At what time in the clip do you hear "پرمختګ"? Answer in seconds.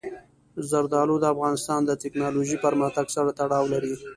2.65-3.05